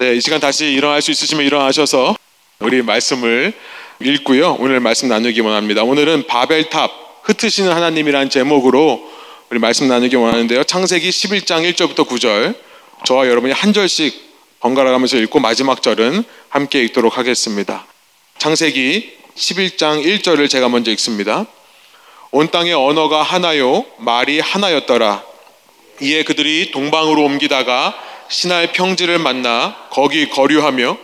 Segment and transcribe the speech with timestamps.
[0.00, 2.16] 네, 이 시간 다시 일어날 수 있으시면 일어나셔서
[2.60, 3.52] 우리 말씀을
[4.00, 4.56] 읽고요.
[4.58, 5.82] 오늘 말씀 나누기 원합니다.
[5.82, 6.90] 오늘은 바벨탑
[7.24, 9.06] 흩으시는 하나님이란 제목으로
[9.50, 10.64] 우리 말씀 나누기 원하는데요.
[10.64, 12.54] 창세기 11장 1절부터 9절
[13.04, 17.84] 저와 여러분이 한 절씩 번갈아 가면서 읽고 마지막 절은 함께 읽도록 하겠습니다.
[18.38, 21.44] 창세기 11장 1절을 제가 먼저 읽습니다.
[22.30, 25.22] 온 땅의 언어가 하나요 말이 하나였더라.
[26.00, 30.96] 이에 그들이 동방으로 옮기다가 시날 평지를 만나 거기 거류하며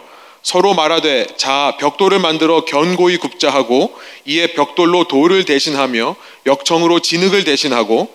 [0.43, 3.93] 서로 말하되 자 벽돌을 만들어 견고히 굽자 하고
[4.25, 6.15] 이에 벽돌로 돌을 대신하며
[6.47, 8.15] 역청으로 진흙을 대신하고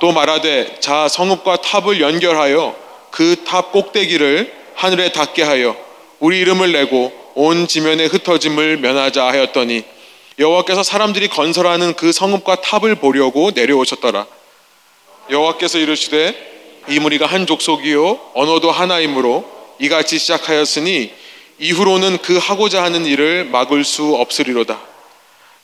[0.00, 2.74] 또 말하되 자 성읍과 탑을 건설하여
[3.10, 5.76] 그 탑 꼭대기를 하늘에 닿게 하여
[6.18, 9.84] 우리 이름을 내고 온 지면에 흩어짐을 면하자 하였더니
[10.38, 14.26] 여호와께서 사람들이 건설하는 그 성읍과 탑을 보려고 내려오셨더라.
[15.30, 16.53] 여호와께서 이르시되
[16.88, 19.44] 이 무리가 한 족속이요 언어도 하나이므로
[19.78, 21.12] 이같이 시작하였으니
[21.58, 24.78] 이후로는 그 하고자 하는 일을 막을 수 없으리로다.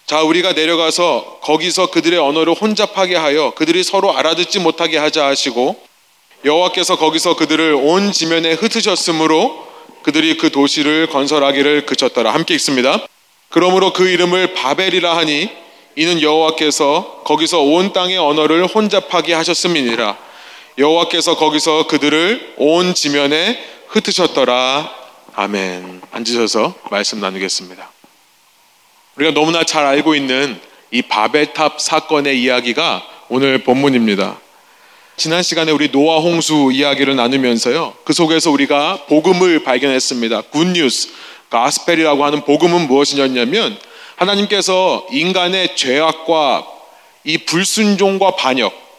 [0.06, 5.76] 자, 우리가 내려가서 거기서 그들의 언어를 혼잡하게 하여 그들이 서로 알아듣지 못하게 하자 하시고
[6.44, 9.68] 여호와께서 거기서 그들을 온 지면에 흩으셨으므로
[10.02, 12.32] 그들이 그 도시를 건설하기를 그쳤더라.
[12.32, 12.98] 함께 읽습니다.
[13.50, 15.50] 그러므로 그 이름을 바벨이라 하니
[15.96, 20.29] 이는 여호와께서 거기서 온 땅의 언어를 혼잡하게 하셨음이니라.
[20.80, 24.90] 여호와께서 거기서 그들을 온 지면에 흩으셨더라.
[25.34, 26.00] 아멘.
[26.10, 27.90] 앉으셔서 말씀 나누겠습니다.
[29.16, 30.58] 우리가 너무나 잘 알고 있는
[30.90, 34.40] 이 바벨탑 사건의 이야기가 오늘 본문입니다.
[35.18, 37.96] 지난 시간에 우리 노아 홍수 이야기를 나누면서요.
[38.04, 40.40] 그 속에서 우리가 복음을 발견했습니다.
[40.50, 41.10] 굿뉴스,
[41.50, 43.78] 가스펠이라고 하는 복음은 무엇이냐면
[44.16, 46.66] 하나님께서 인간의 죄악과
[47.24, 48.89] 이 불순종과 반역,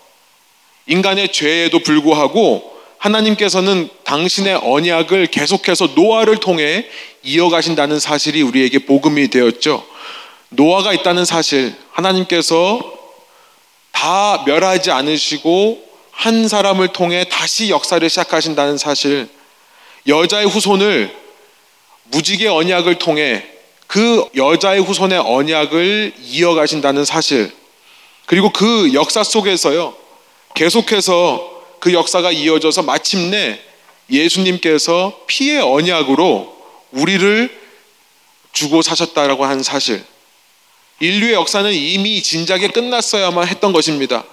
[0.92, 6.86] 인간의 죄에도 불구하고 하나님께서는 당신의 언약을 계속해서 노아를 통해
[7.24, 9.86] 이어가신다는 사실이 우리에게 복음이 되었죠.
[10.50, 12.82] 노아가 있다는 사실, 하나님께서
[13.94, 15.82] 다 멸하지 않으시고
[16.12, 19.30] 한 사람을 통해 다시 역사를 시작하신다는 사실,
[20.08, 21.16] 여자의 후손을
[22.06, 23.46] 무지개 언약을 통해
[23.88, 27.50] 그 여자의 후손의 언약을 이어가신다는 사실,
[28.26, 30.01] 그리고 그 역사 속에서요,
[30.54, 33.60] 계속해서 그 역사가 이어져서 마침내
[34.10, 36.56] 예수님께서 피의 언약으로
[36.92, 37.62] 우리를
[38.54, 40.04] 주고 사셨다라고 하는 사실.
[41.00, 44.24] 인류의 역사는 이미 진작에 끝났어야만 했던 것입니다.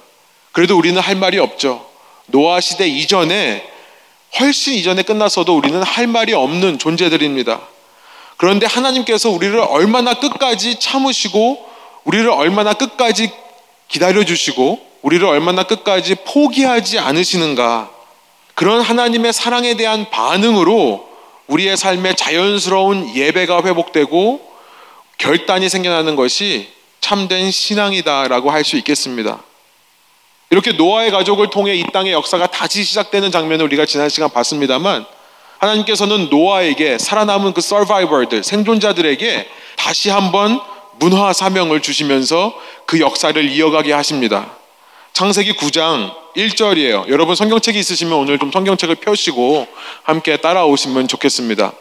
[0.52, 1.88] 그래도 우리는 할 말이 없죠.
[2.26, 3.66] 노아 시대 이전에
[4.38, 7.60] 훨씬 이전에 끝났어도 우리는 할 말이 없는 존재들입니다.
[8.36, 11.66] 그런데 하나님께서 우리를 얼마나 끝까지 참으시고
[12.04, 13.30] 우리를 얼마나 끝까지
[13.88, 17.90] 기다려 주시고 우리를 얼마나 끝까지 포기하지 않으시는가.
[18.54, 21.08] 그런 하나님의 사랑에 대한 반응으로
[21.46, 24.40] 우리의 삶에 자연스러운 예배가 회복되고
[25.18, 26.68] 결단이 생겨나는 것이
[27.00, 29.42] 참된 신앙이다라고 할 수 있겠습니다.
[30.50, 35.04] 이렇게 노아의 가족을 통해 이 땅의 역사가 다시 시작되는 장면을 우리가 지난 시간 봤습니다만
[35.58, 40.60] 하나님께서는 노아에게 살아남은 그 서바이벌들, 생존자들에게 다시 한번
[40.98, 42.54] 문화 사명을 주시면서
[42.86, 44.57] 그 역사를 이어가게 하십니다.
[45.18, 47.08] 창세기 9장 1절이에요.
[47.08, 49.66] 여러분 성경책이 있으시면 오늘 좀 성경책을 펴시고
[50.04, 51.72] 함께 따라오시면 좋겠습니다.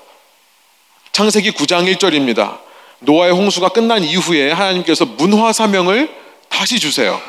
[1.11, 2.57] 창세기 9장 1절입니다.
[2.97, 6.09] 노아의 홍수가 끝난 이후에 하나님께서 문화 사명을
[6.49, 7.21] 다시 주세요.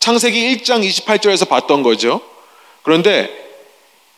[0.00, 2.22] 창세기 1장 28절에서 봤던 거죠.
[2.82, 3.28] 그런데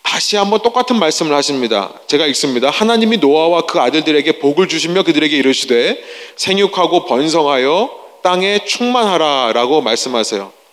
[0.04, 1.93] 다시 한번 똑같은 말씀을 하십니다.
[2.06, 2.71] 제가 읽습니다.
[2.71, 6.04] 하나님이 노아와 그 아들들에게 복을 주시며 그들에게 이르시되
[6.37, 7.91] 생육하고 번성하여
[8.22, 10.64] 땅에 충만하라라고 말씀하세요.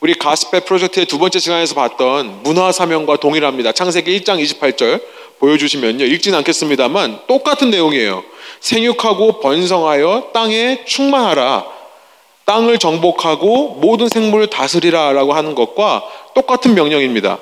[0.00, 3.72] 우리 가스펠 프로젝트의 두 번째 시간에서 봤던 문화 사명과 동일합니다.
[3.72, 5.02] 창세기 1장 28절
[5.38, 6.06] 보여주시면요.
[6.06, 8.24] 읽진 않겠습니다만 똑같은 내용이에요.
[8.60, 11.66] 생육하고 번성하여 땅에 충만하라.
[12.46, 16.02] 땅을 정복하고 모든 생물을 다스리라 라고 하는 것과
[16.34, 17.38] 똑같은 명령입니다.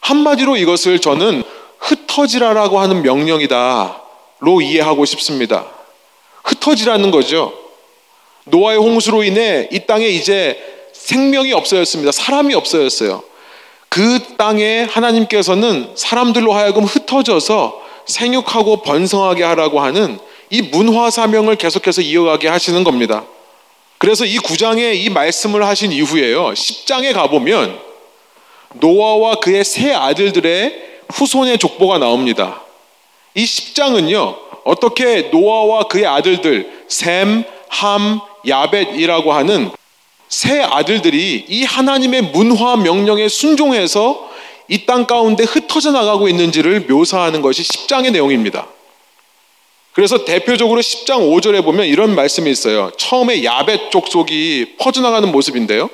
[0.00, 1.42] 한마디로 이것을 저는
[1.80, 4.00] 흩어지라라고 하는 명령이다.
[4.40, 5.66] 로 이해하고 싶습니다.
[6.44, 7.52] 흩어지라는 거죠.
[8.44, 10.58] 노아의 홍수로 인해 이 땅에 이제
[11.04, 12.12] 생명이 없어졌습니다.
[12.12, 13.22] 사람이 없어졌어요.
[13.90, 20.18] 그 땅에 하나님께서는 사람들로 하여금 흩어져서 생육하고 번성하게 하라고 하는
[20.48, 23.24] 이 문화 사명을 계속해서 이어가게 하시는 겁니다.
[23.98, 26.46] 그래서 이 구장에 이 말씀을 하신 이후에요.
[26.52, 27.78] 10장에 가보면
[28.72, 32.62] 노아와 그의 세 아들들의 후손의 족보가 나옵니다.
[33.34, 34.36] 이 10장은요.
[34.64, 39.70] 어떻게 노아와 그의 아들들 셈, 함, 야벳이라고 하는
[40.34, 44.30] 새 아들들이 이 하나님의 문화 명령에 순종해서
[44.68, 48.66] 이 땅 가운데 흩어져 나가고 있는지를 묘사하는 것이 10장의 내용입니다.
[49.92, 52.90] 그래서 대표적으로 10장 5절에 보면 이런 말씀이 있어요.
[52.96, 55.88] 처음에 야벳 족속이 퍼져나가는 모습인데요.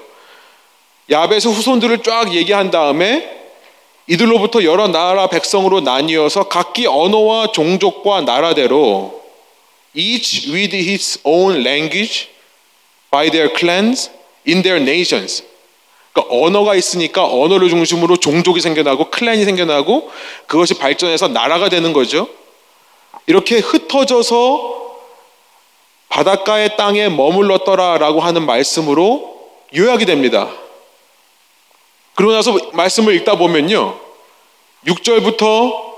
[1.10, 3.28] 야벳의 후손들을 쫙 얘기한 다음에
[4.06, 9.20] 이들로부터 여러 나라 백성으로 나뉘어서 각기 언어와 종족과 나라대로
[9.94, 12.28] each with his own language
[13.10, 14.10] by their clans
[14.46, 15.44] in their nations.
[16.12, 20.10] 그러니까 언어가 있으니까 언어를 중심으로 종족이 생겨나고 클랜이 생겨나고
[20.46, 22.28] 그것이 발전해서 나라가 되는 거죠.
[23.26, 24.80] 이렇게 흩어져서
[26.08, 29.38] 바닷가의 땅에 머물렀더라라고 하는 말씀으로
[29.76, 30.50] 요약이 됩니다.
[32.14, 33.98] 그러고 나서 말씀을 읽다 보면요.
[34.86, 35.90] 6절부터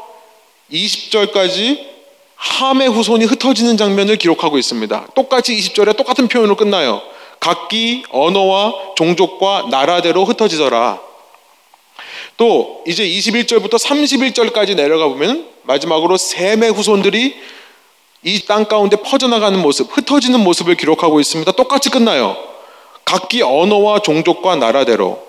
[0.71, 1.93] 20절까지
[2.37, 5.09] 함의 후손이 흩어지는 장면을 기록하고 있습니다.
[5.15, 7.01] 똑같이 20절에 똑같은 표현으로 끝나요.
[7.43, 11.01] 각기 언어와 종족과 나라대로 흩어지더라.
[12.37, 17.35] 또 이제 21절부터 31절까지 내려가 보면 마지막으로 셈의 후손들이
[18.23, 21.51] 이 땅 가운데 퍼져나가는 모습, 흩어지는 모습을 기록하고 있습니다.
[21.53, 22.37] 똑같이 끝나요.
[23.05, 25.21] 각기 언어와 종족과 나라대로.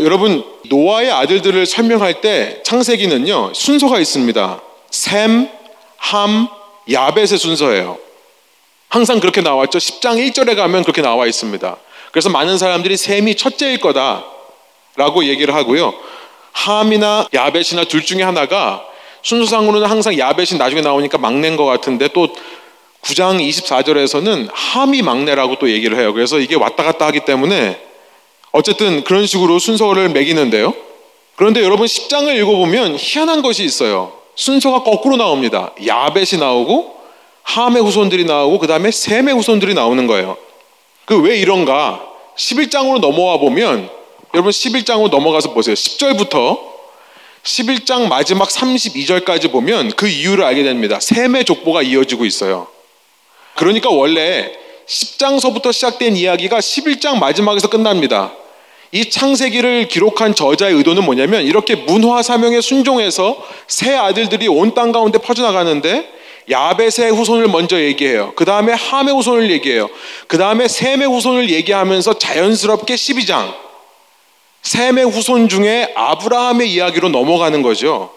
[0.00, 4.62] 여러분 노아의 아들들을 설명할 때 창세기는요 순서가 있습니다.
[4.92, 5.50] 셈,
[5.96, 6.46] 함,
[6.88, 8.11] 야벳의 순서예요.
[8.92, 9.78] 항상 그렇게 나왔죠.
[9.78, 11.76] 10장 1절에 가면 그렇게 나와 있습니다.
[12.10, 15.94] 그래서 많은 사람들이 셈이 첫째일 거다라고 얘기를 하고요.
[16.52, 18.84] 함이나 야벳이나 둘 중에 하나가
[19.22, 22.28] 순서상으로는 항상 야벳이 나중에 나오니까 막내인 것 같은데 또
[23.00, 26.12] 9장 24절에서는 함이 막내라고 또 얘기를 해요.
[26.12, 27.80] 그래서 이게 왔다 갔다 하기 때문에
[28.50, 30.74] 어쨌든 그런 식으로 순서를 매기는데요.
[31.36, 34.12] 그런데 여러분 10장을 읽어보면 희한한 것이 있어요.
[34.34, 35.72] 순서가 거꾸로 나옵니다.
[35.82, 37.01] 야벳이 나오고
[37.42, 40.36] 함의 후손들이 나오고 그 다음에 셈의 후손들이 나오는 거예요.
[41.04, 42.00] 그 왜 이런가?
[42.36, 43.90] 11장으로 넘어와 보면
[44.34, 45.74] 여러분 11장으로 넘어가서 보세요.
[45.74, 46.58] 10절부터
[47.42, 50.98] 11장 마지막 32절까지 보면 그 이유를 알게 됩니다.
[51.00, 52.68] 셈의 족보가 이어지고 있어요.
[53.56, 54.52] 그러니까 원래
[54.86, 58.32] 10장서부터 시작된 이야기가 11장 마지막에서 끝납니다.
[58.92, 63.36] 이 창세기를 기록한 저자의 의도는 뭐냐면 이렇게 문화 사명에 순종해서
[63.66, 66.08] 새 아들들이 온 땅 가운데 퍼져나가는데
[66.50, 68.32] 야벳의 후손을 먼저 얘기해요.
[68.34, 69.88] 그 다음에 함의 후손을 얘기해요.
[70.26, 73.54] 그 다음에 셈의 후손을 얘기하면서 자연스럽게 12장
[74.62, 78.10] 셈의 후손 중에 아브라함의 이야기로 넘어가는 거죠.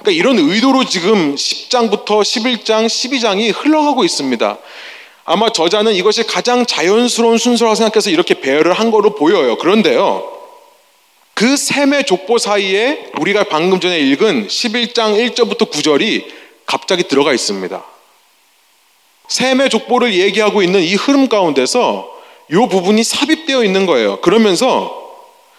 [0.00, 4.58] 그러니까 이런 의도로 지금 10장부터 11장, 12장이 흘러가고 있습니다.
[5.24, 9.56] 아마 저자는 이것이 가장 자연스러운 순서라고 생각해서 이렇게 배열을 한 거로 보여요.
[9.56, 10.30] 그런데요.
[11.32, 17.84] 그 셈의 족보 사이에 우리가 방금 전에 읽은 11장 1절부터 9절이 갑자기 들어가 있습니다.
[19.28, 22.10] 셈의 족보를 얘기하고 있는 이 흐름 가운데서
[22.50, 24.20] 이 부분이 삽입되어 있는 거예요.
[24.20, 25.02] 그러면서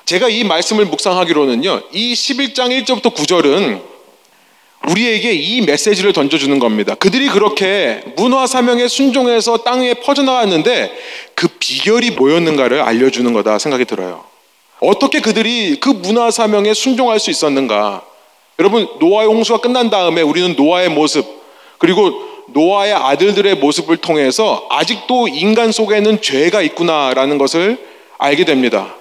[0.05, 1.81] 제가 이 말씀을 묵상하기로는요.
[1.91, 3.81] 이 11장 1절부터 9절은
[4.89, 6.93] 우리에게 이 메시지를 던져주는 겁니다.
[6.95, 10.91] 그들이 그렇게 문화 사명에 순종해서 땅에 퍼져나왔는데
[11.33, 14.23] 그 비결이 뭐였는가를 알려주는 거다 생각이 들어요.
[14.79, 18.05] 어떻게 그들이 그 문화 사명에 순종할 수 있었는가?
[18.59, 21.25] 여러분 노아의 홍수가 끝난 다음에 우리는 노아의 모습
[21.77, 22.11] 그리고
[22.47, 27.77] 노아의 아들들의 모습을 통해서 아직도 인간 속에는 죄가 있구나라는 것을
[28.17, 28.95] 알게 됩니다.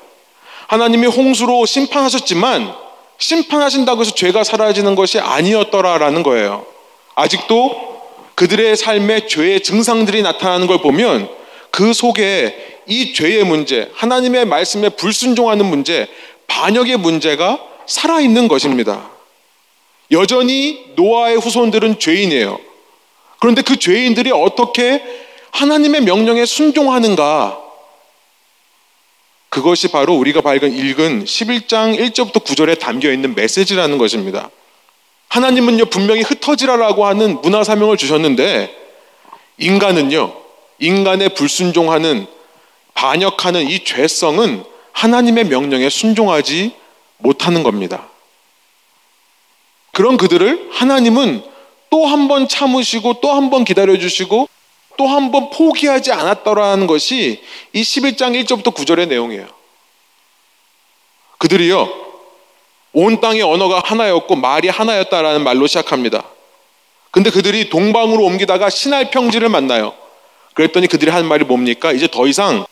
[0.66, 2.74] 하나님이 홍수로 심판하셨지만
[3.18, 6.66] 심판하신다고 해서 죄가 사라지는 것이 아니었더라라는 거예요.
[7.14, 7.94] 아직도
[8.34, 11.28] 그들의 삶에 죄의 증상들이 나타나는 걸 보면
[11.70, 16.08] 그 속에 이 죄의 문제, 하나님의 말씀에 불순종하는 문제,
[16.48, 19.13] 반역의 문제가 살아있는 것입니다.
[20.10, 22.58] 여전히 노아의 후손들은 죄인이에요.
[23.40, 25.02] 그런데 그 죄인들이 어떻게
[25.50, 27.60] 하나님의 명령에 순종하는가?
[29.48, 34.50] 그것이 바로 우리가 밝은 읽은 11장 1절부터 9절에 담겨 있는 메시지라는 것입니다.
[35.28, 38.74] 하나님은요, 분명히 흩어지라라고 하는 문화 사명을 주셨는데,
[39.58, 40.34] 인간은요,
[40.80, 42.26] 인간의 불순종하는,
[42.94, 46.72] 반역하는 이 죄성은 하나님의 명령에 순종하지
[47.18, 48.08] 못하는 겁니다.
[49.94, 51.42] 그런 그들을 하나님은
[51.90, 54.48] 또 한 번 참으시고 또 한 번 기다려주시고
[54.96, 59.46] 또 한 번 포기하지 않았더라는 것이 이 11장 1절부터 9절의 내용이에요.
[61.38, 61.88] 그들이요,
[62.92, 66.24] 온 땅의 언어가 하나였고 말이 하나였다라는 말로 시작합니다.
[67.10, 69.94] 근데 그들이 동방으로 옮기다가 신할 평지를 만나요.
[70.54, 71.92] 그랬더니 그들이 한 말이 뭡니까?
[71.92, 72.66] 이제 더 이상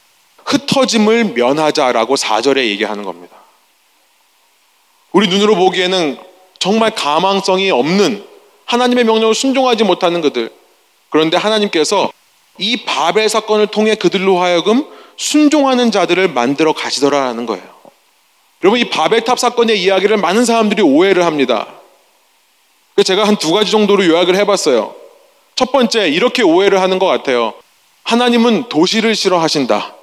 [0.44, 3.36] 흩어짐을 면하자라고 4절에 얘기하는 겁니다.
[5.12, 6.18] 우리 눈으로 보기에는
[6.62, 8.24] 정말 가망성이 없는
[8.66, 10.48] 하나님의 명령을 순종하지 못하는 그들,
[11.10, 12.12] 그런데 하나님께서
[12.56, 17.64] 이 바벨 사건을 통해 그들로 하여금 순종하는 자들을 만들어 가시더라라는 거예요.
[18.62, 21.66] 여러분 이 바벨탑 사건의 이야기를 많은 사람들이 오해를 합니다.
[23.04, 24.94] 제가 한 두 가지 정도로 요약을 해봤어요.
[25.56, 27.54] 첫 번째 이렇게 오해를 하는 것 같아요.
[28.04, 29.96] 하나님은 도시를 싫어하신다.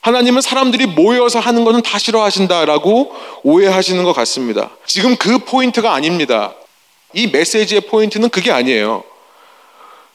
[0.00, 3.12] 하나님은 사람들이 모여서 하는 것은 다 싫어하신다라고
[3.42, 4.70] 오해하시는 것 같습니다.
[4.86, 6.54] 지금 그 포인트가 아닙니다.
[7.14, 9.02] 이 메시지의 포인트는 그게 아니에요.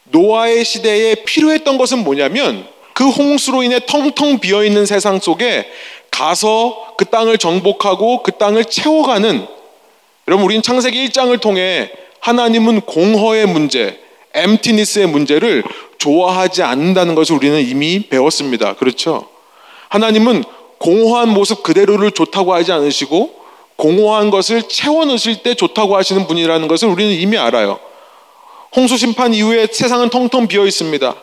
[0.05, 5.69] 노아의 시대에 필요했던 것은 뭐냐면 그 홍수로 인해 텅텅 비어 있는 세상 속에
[6.11, 9.47] 가서 그 땅을 정복하고 그 땅을 채워가는
[10.27, 13.99] 여러분 우리는 창세기 1장을 통해 하나님은 공허의 문제,
[14.33, 15.63] 엠티니스의 문제를
[15.97, 18.73] 좋아하지 않는다는 것을 우리는 이미 배웠습니다.
[18.75, 19.32] 그렇죠?
[19.93, 20.43] 하나님은
[20.79, 23.43] 공허한 모습 그대로를 좋다고 하지 않으시고
[23.75, 27.79] 공허한 것을 채워 넣으실 때 좋다고 하시는 분이라는 것을 우리는 이미 알아요.
[28.75, 31.13] 홍수 심판 이후에 세상은 텅텅 비어 있습니다.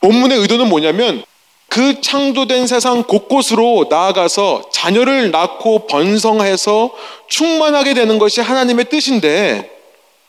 [0.00, 1.22] 본문의 의도는 뭐냐면
[1.68, 6.90] 그 창조된 세상 곳곳으로 나아가서 자녀를 낳고 번성해서
[7.28, 9.70] 충만하게 되는 것이 하나님의 뜻인데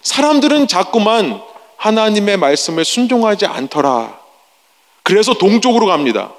[0.02, 1.42] 사람들은 자꾸만
[1.78, 4.20] 하나님의 말씀을 순종하지 않더라.
[5.04, 6.34] 그래서 동쪽으로 갑니다.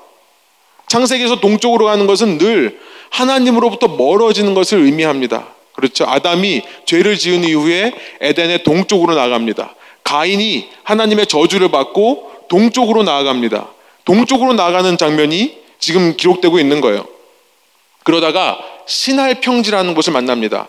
[0.89, 2.81] 창세기에서 동쪽으로 가는 것은 늘
[3.11, 5.49] 하나님으로부터 멀어지는 것을 의미합니다.
[5.73, 6.05] 그렇죠.
[6.09, 9.75] 아담이 죄를 지은 이후에 에덴의 동쪽으로 나갑니다.
[10.03, 13.69] 가인이 하나님의 저주를 받고 동쪽으로 나아갑니다.
[14.05, 17.07] 동쪽으로 나가는 장면이 지금 기록되고 있는 거예요.
[18.05, 20.69] 그러다가 시날 평지라는 곳을 만납니다.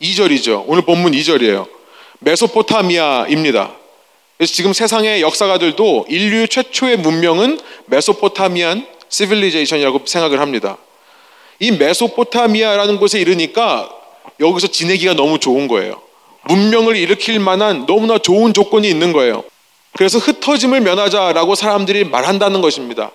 [0.00, 0.64] 2절이죠.
[0.66, 1.68] 오늘 본문 2절이에요.
[2.20, 3.72] 메소포타미아입니다.
[4.36, 10.78] 그래서 지금 세상의 역사가들도 인류 최초의 문명은 Mesopotamian civilization이라고 생각을 합니다.
[11.58, 13.90] 이 메소포타미아라는 곳에 이르니까
[14.40, 16.00] 여기서 지내기가 너무 좋은 거예요.
[16.44, 19.44] 문명을 일으킬 만한 너무나 좋은 조건이 있는 거예요.
[19.92, 23.10] 그래서 흩어짐을 면하자라고 사람들이 말한다는 것입니다.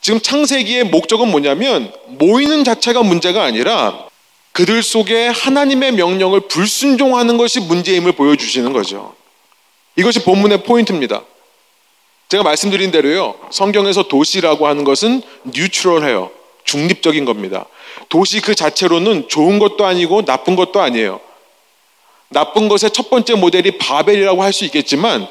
[0.00, 4.06] 지금 창세기의 목적은 뭐냐면 모이는 자체가 문제가 아니라
[4.52, 9.14] 그들 속에 하나님의 명령을 불순종하는 것이 문제임을 보여주시는 거죠.
[9.96, 11.22] 이것이 본문의 포인트입니다.
[12.28, 13.36] 제가 말씀드린 대로요.
[13.50, 16.30] 성경에서 도시라고 하는 것은 뉴트럴해요.
[16.64, 17.66] 중립적인 겁니다.
[18.08, 21.20] 도시 그 자체로는 좋은 것도 아니고 나쁜 것도 아니에요.
[22.28, 25.28] 나쁜 것의 첫 번째 모델이 바벨이라고 할 수 있겠지만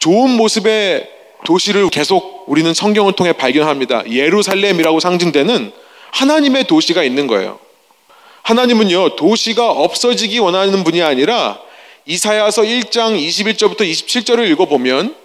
[0.00, 1.08] 좋은 모습의
[1.44, 4.10] 도시를 계속 우리는 성경을 통해 발견합니다.
[4.10, 5.72] 예루살렘이라고 상징되는
[6.10, 7.58] 하나님의 도시가 있는 거예요.
[8.42, 11.60] 하나님은요, 도시가 없어지기 원하는 분이 아니라
[12.06, 15.21] 이사야서 1장 21절부터 27절을 읽어보면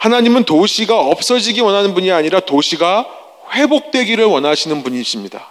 [0.00, 3.06] 하나님은 도시가 없어지기 원하는 분이 아니라 도시가
[3.52, 5.46] 회복되기를 원하시는 분이십니다.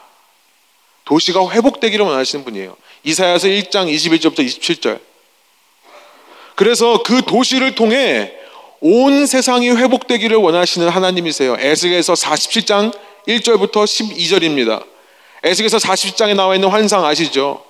[1.06, 2.76] 도시가 회복되기를 원하시는 분이에요.
[3.04, 5.00] 이사야서 1장 21절부터 27절.
[6.56, 8.34] 그래서 그 도시를 통해
[8.82, 11.56] 온 세상이 회복되기를 원하시는 하나님이세요.
[11.60, 12.92] 에스겔서 47장
[13.28, 14.84] 1절부터 12절입니다.
[15.44, 17.64] 에스겔서 47장에 나와 있는 환상 아시죠?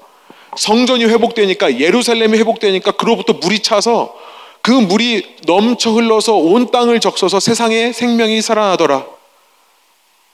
[0.55, 4.28] 성전이 회복되니까 예루살렘이 회복되니까 그로부터 물이 차서
[4.61, 9.05] 그 물이 넘쳐 흘러서 온 땅을 적셔서 세상에 생명이 살아나더라.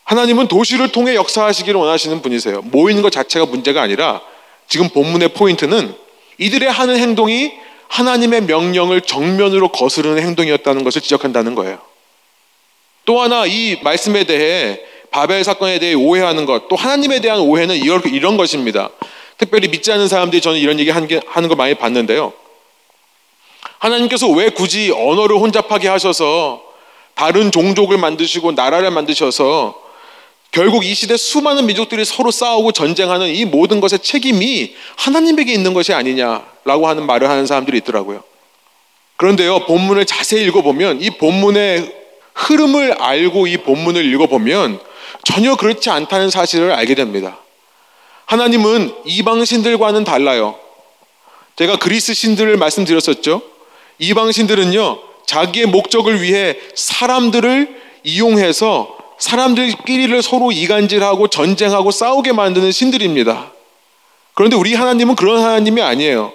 [0.04, 2.62] 하나님은 도시를 통해 역사하시기를 원하시는 분이세요.
[2.64, 4.22] 모이는 것 자체가 문제가 아니라
[4.68, 5.96] 지금 본문의 포인트는
[6.38, 7.54] 이들의 하는 행동이
[7.88, 11.80] 하나님의 명령을 정면으로 거스르는 행동이었다는 것을 지적한다는 거예요.
[13.06, 18.38] 또 하나 이 말씀에 대해 바벨 사건에 대해 오해하는 것, 또 하나님에 대한 오해는 이런
[18.38, 18.90] 것입니다.
[19.38, 22.34] 특별히 믿지 않는 사람들이 저는 이런 얘기 하는 거 많이 봤는데요.
[23.86, 26.64] 하나님께서 왜 굳이 언어를 혼잡하게 하셔서
[27.14, 29.82] 다른 종족을 만드시고 나라를 만드셔서
[30.52, 35.94] 결국 이 시대 수많은 민족들이 서로 싸우고 전쟁하는 이 모든 것의 책임이 하나님에게 있는 것이
[35.94, 38.24] 아니냐라고 하는 말을 하는 사람들이 있더라고요.
[39.18, 41.94] 그런데요, 본문을 자세히 읽어보면 이 본문의
[42.34, 44.80] 흐름을 알고 이 본문을 읽어보면
[45.24, 47.38] 전혀 그렇지 않다는 사실을 알게 됩니다.
[48.26, 50.58] 하나님은 이방신들과는 달라요.
[51.56, 53.55] 제가 그리스 신들을 말씀드렸었죠.
[54.00, 63.52] 이방신들은요, 자기의 목적을 위해 사람들을 이용해서 사람들끼리를 서로 이간질하고 전쟁하고 싸우게 만드는 신들입니다.
[64.34, 66.34] 그런데 우리 하나님은 그런 하나님이 아니에요.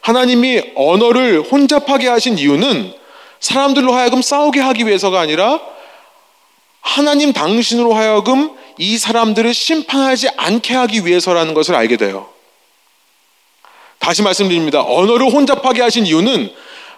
[0.00, 2.94] 하나님이 언어를 혼잡하게 하신 이유는
[3.40, 5.60] 사람들로 하여금 싸우게 하기 위해서가 아니라
[6.80, 12.28] 하나님 당신으로 하여금 이 사람들을 심판하지 않게 하기 위해서라는 것을 알게 돼요.
[13.98, 14.82] 다시 말씀드립니다.
[14.82, 16.50] 언어를 혼잡하게 하신 이유는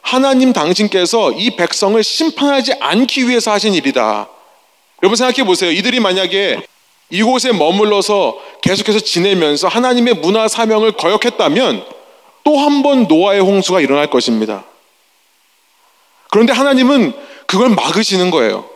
[0.02, 4.28] 하나님 당신께서 이 백성을 심판하지 않기 위해서 하신 일이다.
[5.02, 5.70] 여러분 생각해 보세요.
[5.70, 6.60] 이들이 만약에
[7.10, 11.84] 이곳에 머물러서 계속해서 지내면서 하나님의 문화 사명을 거역했다면
[12.44, 14.64] 또 한 번 노아의 홍수가 일어날 것입니다.
[16.30, 17.12] 그런데 하나님은
[17.46, 18.68] 그걸 막으시는 거예요.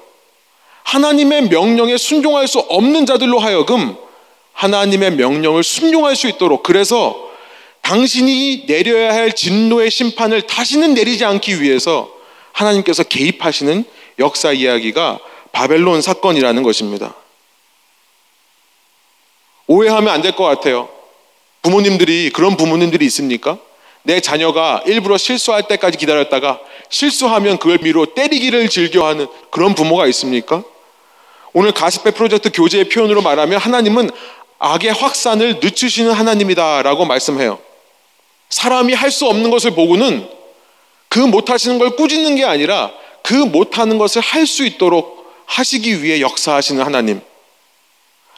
[0.85, 3.97] 하나님의 명령에 순종할 수 없는 자들로 하여금
[4.53, 7.29] 하나님의 명령을 순종할 수 있도록 그래서
[7.87, 12.11] 당신이 내려야 할 진노의 심판을 다시는 내리지 않기 위해서
[12.51, 13.85] 하나님께서 개입하시는
[14.19, 15.21] 역사 이야기가
[15.53, 17.15] 바벨론 사건이라는 것입니다.
[19.69, 20.89] 오해하면 안 될 것 같아요.
[21.63, 23.57] 부모님들이 그런 부모님들이 있습니까?
[24.03, 30.65] 내 자녀가 일부러 실수할 때까지 기다렸다가 실수하면 그걸 미로 때리기를 즐겨하는 그런 부모가 있습니까?
[31.53, 34.11] 오늘 가스페 프로젝트 교재의 표현으로 말하면 하나님은
[34.59, 37.66] 악의 확산을 늦추시는 하나님이다라고 말씀해요.
[38.51, 40.29] 사람이 할 수 없는 것을 보고는
[41.09, 46.83] 그 못하시는 걸 꾸짖는 게 아니라 그 못하는 것을 할 수 있도록 하시기 위해 역사하시는
[46.85, 47.21] 하나님.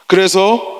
[0.07, 0.79] 그래서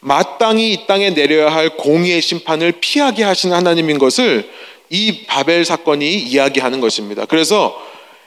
[0.00, 4.50] 마땅히 이 땅에 내려야 할 공의의 심판을 피하게 하시는 하나님인 것을
[4.88, 7.26] 이 바벨 사건이 이야기하는 것입니다.
[7.26, 7.80] 그래서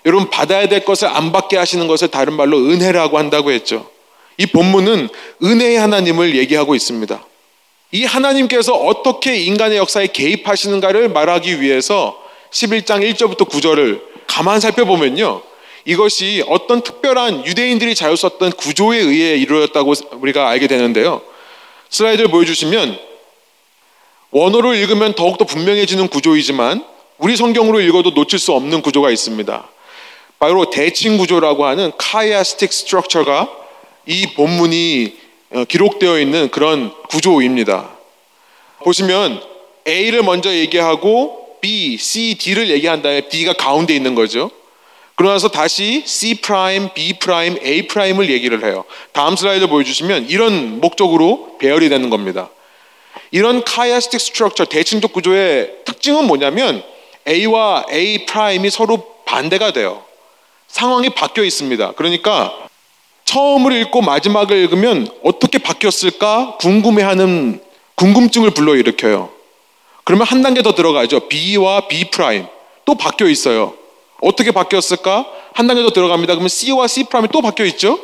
[0.06, 3.90] 여러분 받아야 될 것을 안 받게 하시는 것을 다른 말로 은혜라고 한다고 했죠.
[4.38, 5.10] 이 본문은
[5.44, 7.24] 은혜의 하나님을 얘기하고 있습니다.
[7.94, 12.20] 이 하나님께서 어떻게 인간의 역사에 개입하시는가를 말하기 위해서
[12.50, 15.44] 11장 1절부터 9절을 가만 살펴보면요.
[15.86, 21.22] 이것이 어떤 특별한 유대인들이 잘 썼던 구조에 의해 이루어졌다고 우리가 알게 되는데요.
[21.92, 22.98] 슬라이드를 보여주시면
[24.32, 26.84] 원어로 읽으면 더욱더 분명해지는 구조이지만
[27.20, 29.70] 우리 성경으로 읽어도 놓칠 수 없는 구조가 있습니다.
[30.40, 33.52] 바로 대칭 구조라고 하는 카이아스틱 스트럭처가
[34.08, 35.23] 이 본문이 어,
[35.68, 37.90] 기록되어 있는 그런 구조입니다.
[38.84, 39.42] 보시면
[39.88, 44.52] A를 먼저 얘기하고 B, C, D를 얘기한 다음에 D가 가운데 있는 거죠.
[45.16, 48.84] 그러나서 다시 C 프라임, B 프라임, A 프라임을 얘기를 해요.
[49.12, 52.50] 다음 슬라이드 보여주시면 이런 목적으로 배열이 되는 겁니다.
[53.32, 56.84] 이런 chiastic structure 대칭적 구조의 특징은 뭐냐면
[57.28, 60.04] A와 A prime이 서로 반대가 돼요.
[60.68, 61.94] 상황이 바뀌어 있습니다.
[61.94, 62.68] 그러니까
[63.34, 67.62] 처음을 읽고 마지막을 읽으면 어떻게 바뀌었을까 궁금해하는
[67.96, 69.30] 궁금증을 불러일으켜요.
[70.04, 71.28] 그러면 한 단계 더 들어가죠.
[71.28, 72.46] B와 B prime
[72.86, 73.74] 또 바뀌어 있어요.
[74.22, 75.26] 어떻게 바뀌었을까?
[75.54, 76.34] 한 단계 더 들어갑니다.
[76.34, 78.00] 그러면 C와 C prime이 또 바뀌어 있죠?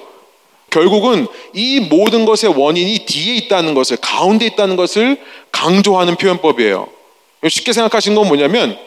[0.71, 5.17] 결국은 이 모든 것의 원인이 뒤에 있다는 것을, 가운데 있다는 것을
[5.51, 6.87] 강조하는 표현법이에요.
[7.47, 8.77] 쉽게 생각하신 건 뭐냐면,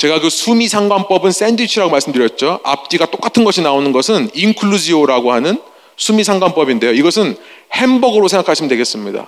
[0.00, 2.60] 제가 그 수미 상관법은 샌드위치라고 말씀드렸죠.
[2.64, 5.60] 앞뒤가 똑같은 것이 나오는 것은 inclusio라고 하는
[5.98, 6.92] 수미 상관법인데요.
[6.92, 7.36] 이것은
[7.74, 9.26] 햄버거로 생각하시면 되겠습니다.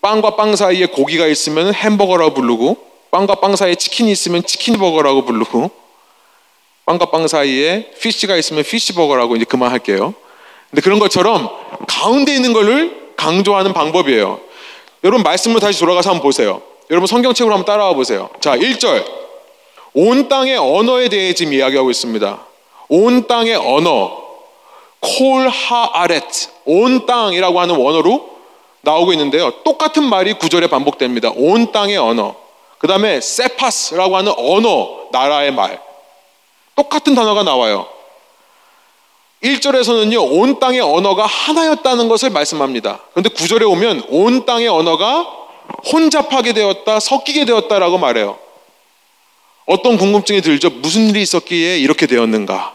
[0.00, 2.78] 빵과 빵 사이에 고기가 있으면 햄버거라고 부르고,
[3.12, 5.70] 빵과 빵 사이에 치킨이 있으면 치킨버거라고 부르고,
[6.84, 10.14] 빵과 빵 사이에 피쉬가 있으면 피쉬버거라고 이제 그만할게요.
[10.70, 11.48] 근데 그런 것처럼
[11.86, 14.40] 가운데 있는 것을 강조하는 방법이에요.
[15.04, 16.60] 여러분 말씀을 다시 돌아가서 한번 보세요.
[16.90, 18.30] 여러분 성경책으로 한번 따라와 보세요.
[18.40, 19.27] 자, 1절.
[20.00, 22.38] 온 땅의 언어에 대해 지금 이야기하고 있습니다.
[22.88, 24.16] 온 땅의 언어.
[25.00, 26.22] 콜하아렛.
[26.66, 28.30] 온 땅이라고 하는 원어로
[28.82, 29.50] 나오고 있는데요.
[29.64, 31.32] 똑같은 말이 구절에 반복됩니다.
[31.34, 32.36] 온 땅의 언어.
[32.78, 35.82] 그 다음에 세파스라고 하는 언어, 나라의 말.
[36.76, 37.88] 똑같은 단어가 나와요.
[39.42, 43.00] 1절에서는요, 온 땅의 언어가 하나였다는 것을 말씀합니다.
[43.10, 45.26] 그런데 9절에 오면 온 땅의 언어가
[45.92, 48.38] 혼잡하게 되었다, 섞이게 되었다라고 말해요.
[49.68, 50.70] 어떤 궁금증이 들죠?
[50.70, 52.74] 무슨 일이 있었기에 이렇게 되었는가?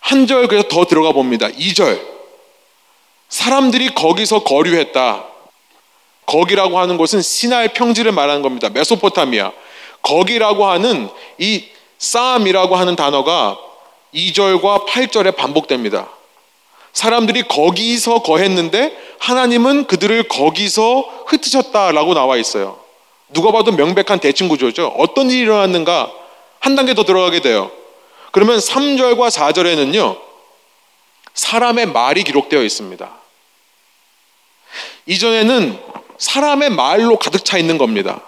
[0.00, 1.48] 한 절 그래서 더 들어가 봅니다.
[1.48, 2.00] 2절.
[3.28, 5.24] 사람들이 거기서 거류했다.
[6.24, 8.70] 거기라고 하는 곳은 시날 평지를 말하는 겁니다.
[8.70, 9.52] 메소포타미아.
[10.00, 11.64] 거기라고 하는 이
[11.98, 13.58] 싸움이라고 하는 단어가
[14.14, 16.08] 2절과 8절에 반복됩니다.
[16.94, 22.87] 사람들이 거기서 거했는데 하나님은 그들을 거기서 흩으셨다라고 나와 있어요.
[23.30, 24.94] 누가 봐도 명백한 대칭 구조죠.
[24.98, 26.10] 어떤 일이 일어났는가
[26.60, 27.70] 한 단계 더 들어가게 돼요.
[28.32, 30.18] 그러면 3절과 4절에는요.
[31.34, 33.10] 사람의 말이 기록되어 있습니다.
[35.06, 35.78] 이전에는
[36.18, 38.20] 사람의 말로 가득 차 있는 겁니다.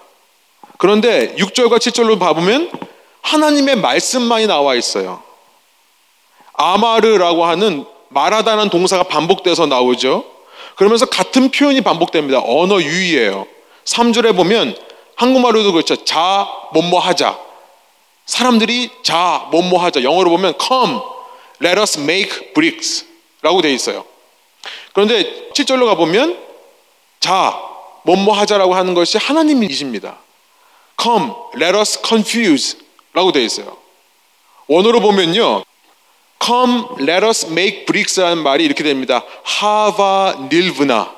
[0.77, 2.71] 그런데 6절과 7절로 봐보면
[3.21, 5.21] 하나님의 말씀만이 나와 있어요.
[6.53, 10.25] 아마르라고 하는 말하다는 동사가 반복돼서 나오죠.
[10.75, 12.41] 그러면서 같은 표현이 반복됩니다.
[12.43, 13.45] 언어 유의예요.
[13.85, 14.75] 3절에 보면
[15.21, 16.03] 한국말로도 그렇죠.
[16.03, 17.37] 자, 뭐뭐 하자.
[18.25, 20.01] 사람들이 자, 뭐뭐 하자.
[20.01, 20.99] 영어로 보면 come,
[21.63, 23.05] let us make bricks
[23.43, 24.03] 라고 되어 있어요.
[24.93, 26.39] 그런데 7절로 가보면
[27.19, 27.61] 자,
[28.03, 30.17] 뭐뭐 하자라고 하는 것이 하나님이십니다.
[30.99, 32.79] come, let us confuse
[33.13, 33.77] 라고 되어 있어요.
[34.65, 35.63] 원어로 보면요.
[36.43, 39.23] Come, let us make bricks라는 말이 이렇게 됩니다.
[39.43, 41.13] 하바 닐브나.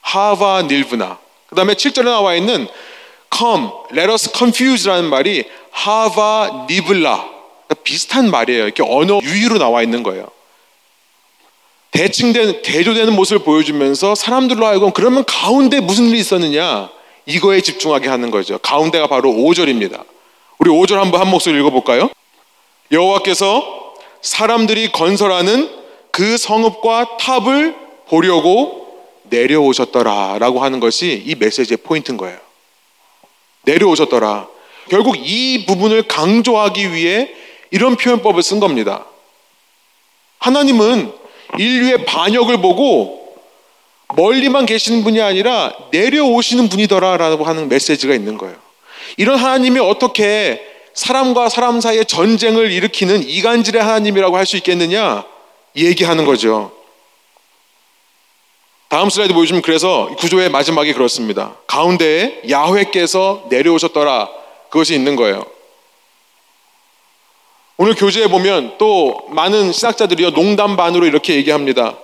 [0.00, 1.29] 하바 닐브나.
[1.50, 2.68] 그 다음에 7절에 나와 있는
[3.36, 7.28] come, let us confuse라는 말이 하바 니블라.
[7.84, 8.64] 비슷한 말이에요.
[8.64, 10.28] 이렇게 언어 유의로 나와 있는 거예요.
[11.90, 16.88] 대칭된 대조되는 모습을 보여주면서 사람들로 하여금 그러면 가운데 무슨 일이 있었느냐
[17.26, 18.58] 이거에 집중하게 하는 거죠.
[18.58, 20.04] 가운데가 바로 5절입니다.
[20.58, 22.10] 우리 5절 한번 한 목소리 읽어볼까요?
[22.92, 25.68] 여호와께서 사람들이 건설하는
[26.12, 27.74] 그 성읍과 탑을
[28.08, 28.79] 보려고
[29.30, 32.38] 내려오셨더라라고 하는 것이 이 메시지의 포인트인 거예요.
[33.62, 34.48] 내려오셨더라.
[34.88, 37.30] 결국 이 부분을 강조하기 위해
[37.70, 39.06] 이런 표현법을 쓴 겁니다.
[40.38, 41.12] 하나님은
[41.58, 43.36] 인류의 반역을 보고
[44.16, 48.56] 멀리만 계시는 분이 아니라 내려오시는 분이더라라고 하는 메시지가 있는 거예요.
[49.16, 55.24] 이런 하나님이 어떻게 사람과 사람 사이의 전쟁을 일으키는 이간질의 하나님이라고 할 수 있겠느냐?
[55.76, 56.72] 얘기하는 거죠.
[58.90, 61.54] 다음 슬라이드 보여주면 그래서 구조의 마지막이 그렇습니다.
[61.68, 64.28] 가운데에 야훼께서 내려오셨더라.
[64.68, 65.44] 그것이 있는 거예요.
[67.76, 71.96] 오늘 교재에 보면 또 많은 신학자들이요 농담 반으로 이렇게 얘기합니다.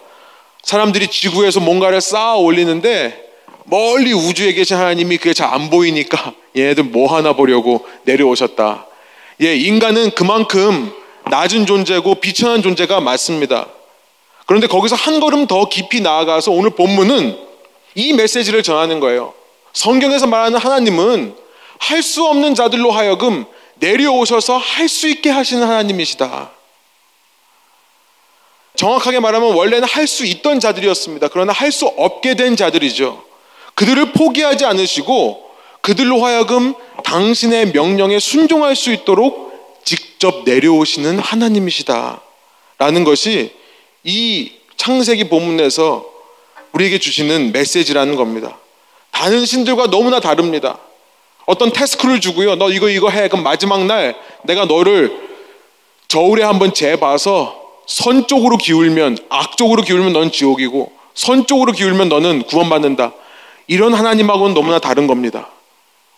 [0.62, 3.20] 사람들이 지구에서 뭔가를 쌓아 올리는데
[3.64, 8.87] 멀리 우주에 계신 하나님이 그게 잘 안 보이니까 얘네들 뭐 하나 보려고 내려오셨다.
[9.42, 10.92] 예, 인간은 그만큼
[11.33, 13.66] 낮은 존재고 비천한 존재가 맞습니다.
[14.46, 17.38] 그런데 거기서 한 걸음 더 깊이 나아가서 오늘 본문은
[17.96, 19.35] 이 메시지를 전하는 거예요.
[19.72, 21.37] 성경에서 말하는 하나님은
[21.78, 23.44] 할 수 없는 자들로 하여금
[23.76, 26.50] 내려오셔서 할 수 있게 하시는 하나님이시다.
[28.76, 31.28] 정확하게 말하면 원래는 할 수 있던 자들이었습니다.
[31.28, 33.22] 그러나 할 수 없게 된 자들이죠.
[33.74, 35.44] 그들을 포기하지 않으시고
[35.80, 42.20] 그들로 하여금 당신의 명령에 순종할 수 있도록 직접 내려오시는 하나님이시다.
[42.78, 43.54] 라는 것이
[44.07, 46.07] 이 창세기 본문에서
[46.73, 48.57] 우리에게 주시는 메시지라는 겁니다.
[49.11, 50.79] 다른 신들과 너무나 다릅니다.
[51.45, 52.55] 어떤 태스크를 주고요.
[52.55, 53.29] 너 이거 이거 해.
[53.29, 54.14] 그럼 마지막 날
[54.45, 55.12] 내가 너를
[56.07, 62.45] 저울에 한번 재봐서 선 쪽으로 기울면 악 쪽으로 기울면 넌 지옥이고 선 쪽으로 기울면 너는
[62.45, 63.12] 구원받는다.
[63.66, 65.49] 이런 하나님하고는 너무나 다른 겁니다.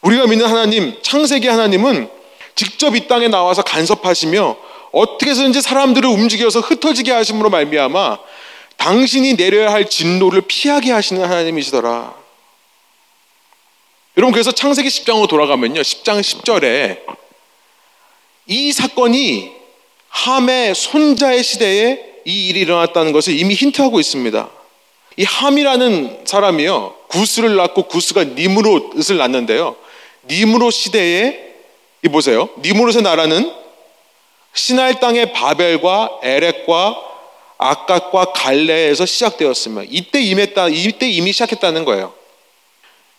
[0.03, 2.11] 우리가 믿는 하나님, 창세기 하나님은
[2.55, 8.19] 직접 이 땅에 나와서 간섭하시며 어떻게 해서든지 사람들을 움직여서 흩어지게 하심으로 말미암아
[8.77, 12.15] 당신이 내려야 할 진노를 피하게 하시는 하나님이시더라.
[14.17, 15.81] 여러분 그래서 창세기 10장으로 돌아가면요.
[15.81, 17.01] 10장 10절에
[18.47, 19.53] 이 사건이
[20.09, 24.49] 함의 손자의 시대에 이 일이 일어났다는 것을 이미 힌트하고 있습니다.
[25.17, 26.95] 이 함이라는 사람이요.
[27.09, 29.77] 구스를 낳고 구스가 니무롯을 낳는데요.
[30.29, 31.49] 니무롯 시대에
[32.05, 32.49] 이 보세요.
[32.61, 33.53] 니무롯의 나라는
[34.55, 37.03] 시날 땅의 바벨과 에렉과
[37.59, 42.13] 아깝과 갈레에서 시작되었으며 이때 임했다 이때 이미 시작했다는 거예요.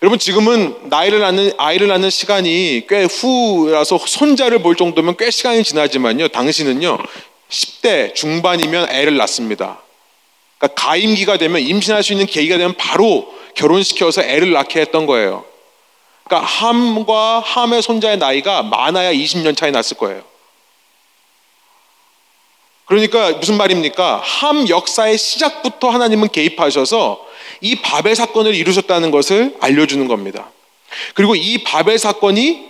[0.01, 6.29] 여러분 지금은 나이를 낳는 아이를 낳는 시간이 꽤 후라서 손자를 볼 정도면 꽤 시간이 지나지만요.
[6.29, 6.97] 당신은요
[7.49, 9.81] 10대 중반이면 애를 낳습니다.
[10.57, 15.43] 그러니까 가임기가 되면 임신할 수 있는 계기가 되면 바로 결혼시켜서 애를 낳게 했던 거예요.
[16.23, 20.21] 그러니까 함과 함의 손자의 나이가 많아야 20년 차이 났을 거예요.
[22.89, 24.19] 그러니까 무슨 말입니까?
[24.23, 27.23] 함 역사의 시작부터 하나님은 개입하셔서
[27.61, 30.49] 이 바벨 사건을 이루셨다는 것을 알려주는 겁니다.
[31.13, 32.67] 그리고 이 바벨 사건이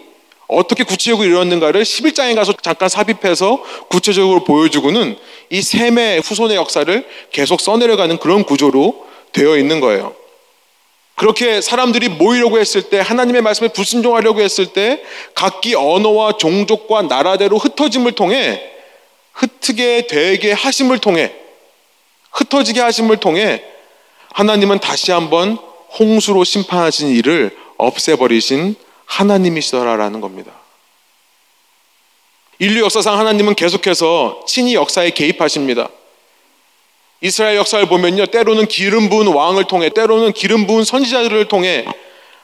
[0.48, 5.16] 어떻게 구체적으로 이루었는가를 11장에 가서 잠깐 삽입해서 구체적으로 보여주고는
[5.52, 10.14] 이 셈의 후손의 역사를 계속 써내려가는 그런 구조로 되어 있는 거예요.
[11.16, 15.02] 그렇게 사람들이 모이려고 했을 때 하나님의 말씀에 불순종하려고 했을 때
[15.34, 18.79] 각기 언어와 종족과 나라대로 흩어짐을 통해
[19.40, 21.34] 흩게 되게 하심을 통해
[22.32, 23.64] 흩어지게 하심을 통해
[24.34, 25.58] 하나님은 다시 한번
[25.98, 28.76] 홍수로 심판하신 일을 없애버리신
[29.06, 30.52] 하나님이시더라라는 겁니다.
[32.60, 35.90] 인류 역사상 하나님은 계속해서 친히 역사에 개입하십니다.
[37.22, 38.28] 이스라엘 역사를 보면요.
[38.28, 41.86] 때로는 기름 부은 왕을 통해, 때로는 기름 부은 선지자들을 통해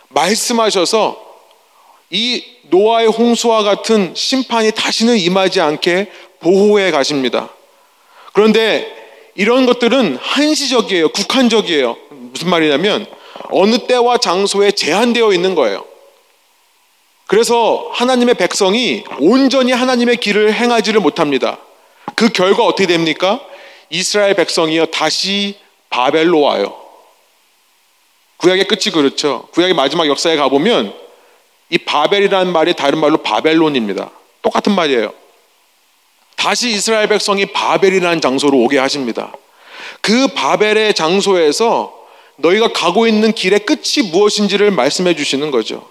[0.09, 1.23] 말씀하셔서
[2.09, 6.11] 이 노아의 홍수와 같은 심판이 다시는 임하지 않게
[6.45, 7.49] 보호해 가십니다.
[8.31, 8.95] 그런데
[9.33, 11.09] 이런 것들은 한시적이에요.
[11.09, 11.97] 국한적이에요.
[12.11, 13.07] 무슨 말이냐면
[13.49, 15.83] 어느 때와 장소에 제한되어 있는 거예요.
[17.25, 21.57] 그래서 하나님의 백성이 온전히 하나님의 길을 행하지를 못합니다.
[22.13, 23.41] 그 결과 어떻게 됩니까?
[23.89, 25.57] 이스라엘 백성이요 다시
[25.89, 26.75] 바벨로 와요.
[28.37, 29.47] 구약의 끝이 그렇죠.
[29.51, 30.93] 구약의 마지막 역사에 가보면
[31.71, 34.11] 이 바벨이라는 말이 다른 말로 바벨론입니다.
[34.43, 35.24] 똑같은 말이에요.
[36.35, 39.33] 다시 이스라엘 백성이 바벨이라는 장소로 오게 하십니다.
[40.01, 41.93] 그 바벨의 장소에서
[42.37, 45.89] 너희가 가고 있는 길의 끝이 무엇인지를 말씀해 주시는 거죠.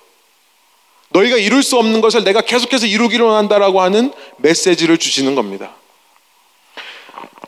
[1.10, 5.74] 너희가 이룰 수 없는 것을 내가 계속해서 이루기를 원한다라고 하는 메시지를 주시는 겁니다.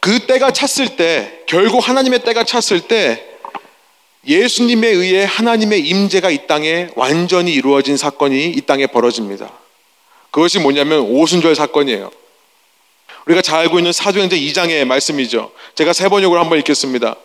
[0.00, 3.24] 그 때가 찼을 때 결국 하나님의 때가 찼을 때
[4.26, 9.50] 예수님에 의해 하나님의 임재가 이 땅에 완전히 이루어진 사건이 이 땅에 벌어집니다.
[10.30, 12.10] 그것이 뭐냐면 오순절 사건이에요.
[13.26, 15.50] 우리가 잘 알고 있는 사도행전 2장의 말씀이죠.
[15.74, 17.16] 제가 세 번역으로 한번 읽겠습니다.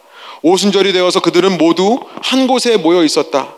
[0.42, 3.54] 오순절이 되어서 그들은 모두 한 곳에 모여 있었다.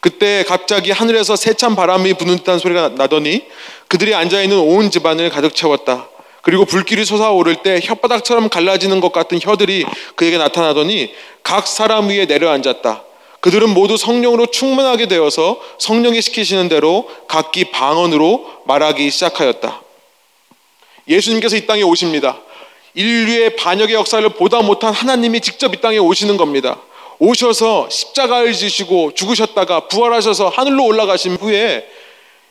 [0.00, 3.46] 그때 갑자기 하늘에서 세찬 바람이 부는 듯한 소리가 나더니
[3.88, 6.08] 그들이 앉아 있는 온 집안을 가득 채웠다.
[6.42, 13.02] 그리고 불길이 솟아오를 때 혓바닥처럼 갈라지는 것 같은 혀들이 그에게 나타나더니 각 사람 위에 내려앉았다.
[13.40, 19.87] 그들은 모두 성령으로 충만하게 되어서 성령이 시키시는 대로 각기 방언으로 말하기 시작하였다.
[21.08, 22.40] 예수님께서 이 땅에 오십니다.
[22.94, 26.80] 인류의 반역의 역사를 보다 못한 하나님이 직접 이 땅에 오시는 겁니다.
[27.18, 31.86] 오셔서 십자가를 지시고 죽으셨다가 부활하셔서 하늘로 올라가신 후에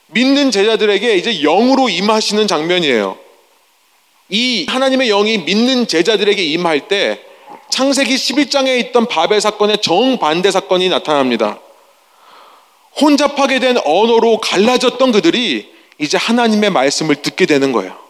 [0.08, 3.18] 믿는 제자들에게 이제 영으로 임하시는 장면이에요.
[4.30, 7.22] 이 하나님의 영이 믿는 제자들에게 임할 때
[7.70, 11.60] 창세기 11장에 있던 바벨 사건의 정반대 사건이 나타납니다.
[13.00, 18.07] 혼잡하게 된 언어로 갈라졌던 그들이 이제 하나님의 말씀을 듣게 되는 거예요.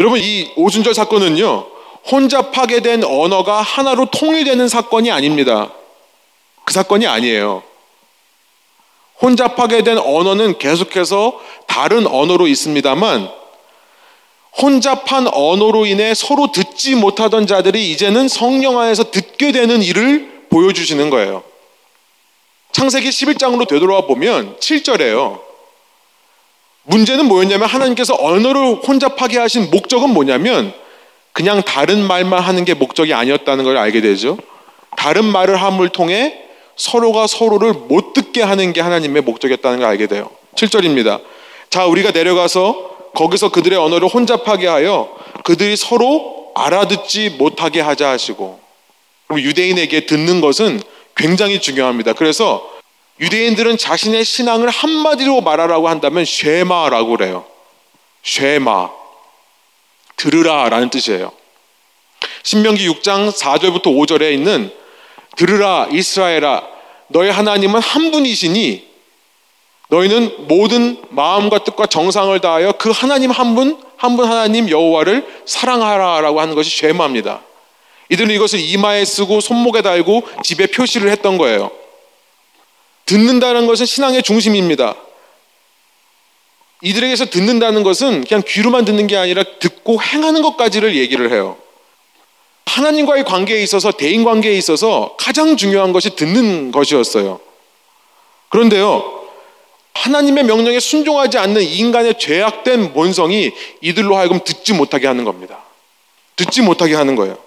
[0.00, 1.66] 여러분 이 오순절 사건은요
[2.10, 5.72] 혼잡하게 된 언어가 하나로 통일되는 사건이 아닙니다.
[6.64, 7.62] 그 사건이 아니에요.
[9.22, 13.30] 혼잡하게 된 언어는 계속해서 다른 언어로 있습니다만
[14.60, 21.42] 혼잡한 언어로 인해 서로 듣지 못하던 자들이 이제는 성령 안에서 듣게 되는 일을 보여주시는 거예요.
[22.72, 25.43] 창세기 11장으로 되돌아와 보면 7절에요.
[26.84, 30.72] 문제는 뭐였냐면 하나님께서 언어를 혼잡하게 하신 목적은 뭐냐면
[31.32, 34.38] 그냥 다른 말만 하는 게 목적이 아니었다는 걸 알게 되죠.
[34.96, 36.40] 다른 말을 함을 통해
[36.76, 40.30] 서로가 서로를 못 듣게 하는 게 하나님의 목적이었다는 걸 알게 돼요.
[40.54, 41.20] 7절입니다.
[41.70, 48.60] 자, 우리가 내려가서 거기서 그들의 언어를 혼잡하게 하여 그들이 서로 알아듣지 못하게 하자 하시고
[49.26, 50.80] 그럼 유대인에게 듣는 것은
[51.16, 52.12] 굉장히 중요합니다.
[52.12, 52.73] 그래서
[53.20, 57.46] 유대인들은 자신의 신앙을 한마디로 말하라고 한다면 쉐마라고 그래요.
[58.22, 58.90] 쉐마.
[60.16, 61.32] 들으라 라는 뜻이에요.
[62.42, 64.72] 신명기 6장 4절부터 5절에 있는
[65.36, 66.62] 들으라 이스라엘아
[67.08, 68.86] 너의 하나님은 한 분이시니
[69.88, 76.40] 너희는 모든 마음과 뜻과 정상을 다하여 그 하나님 한 분, 한 분 하나님 여호와를 사랑하라라고
[76.40, 77.42] 하는 것이 죄마입니다.
[78.08, 81.70] 이들은 이것을 이마에 쓰고 손목에 달고 집에 표시를 했던 거예요.
[83.06, 84.94] 듣는다는 것은 신앙의 중심입니다.
[86.82, 91.56] 이들에게서 듣는다는 것은 그냥 귀로만 듣는 게 아니라 듣고 행하는 것까지를 얘기를 해요.
[92.66, 97.40] 하나님과의 관계에 있어서 대인 관계에 있어서 가장 중요한 것이 듣는 것이었어요.
[98.48, 99.22] 그런데요,
[99.94, 105.60] 하나님의 명령에 순종하지 않는 인간의 죄악된 본성이 이들로 하여금 듣지 못하게 하는 겁니다.
[106.36, 107.38] 듣지 못하게 하는 거예요.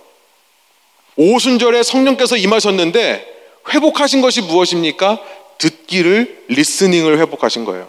[1.17, 3.35] 오순절에 성령께서 임하셨는데
[3.73, 5.19] 회복하신 것이 무엇입니까?
[5.57, 7.87] 듣기를 리스닝을 회복하신 거예요.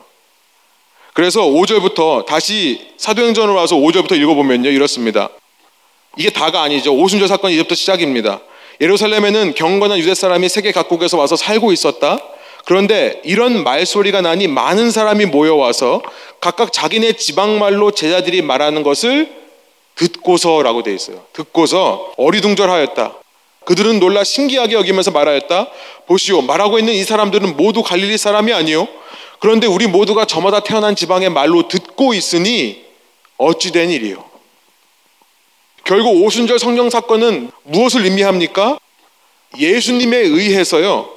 [1.12, 5.30] 그래서 5절부터 다시 사도행전으로 와서 5절부터 읽어보면요 이렇습니다.
[6.16, 6.94] 이게 다가 아니죠.
[6.94, 8.40] 오순절 사건이 이제부터 시작입니다.
[8.80, 12.18] 예루살렘에는 경건한 유대 사람이 세계 각국에서 와서 살고 있었다.
[12.64, 16.02] 그런데 이런 말소리가 나니 많은 사람이 모여와서
[16.40, 19.32] 각각 자기네 지방말로 제자들이 말하는 것을
[19.94, 21.24] 듣고서라고 되어 있어요.
[21.32, 23.14] 듣고서 어리둥절하였다.
[23.68, 25.68] 그들은 놀라 신기하게 여기면서 말하였다.
[26.06, 28.88] 보시오, 말하고 있는 이 사람들은 모두 갈릴리 사람이 아니요.
[29.40, 32.82] 그런데 우리 모두가 저마다 태어난 지방의 말로 듣고 있으니
[33.36, 34.24] 어찌된 일이요.
[35.84, 38.78] 결국 오순절 성령 사건은 무엇을 의미합니까?
[39.58, 41.10] 예수님에 의해서요.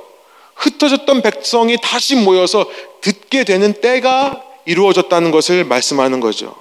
[0.56, 2.66] 흩어졌던 백성이 다시 모여서
[3.00, 6.54] 듣게 되는 때가 이루어졌다는 것을 말씀하는 거죠.